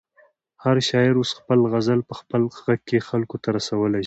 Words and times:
هر 0.63 0.77
شاعر 0.89 1.13
اوس 1.19 1.31
خپل 1.39 1.59
غزل 1.73 1.99
په 2.09 2.13
خپل 2.19 2.41
غږ 2.65 2.79
کې 2.89 3.05
خلکو 3.09 3.35
ته 3.43 3.49
رسولی 3.57 3.97
شي. 3.99 3.99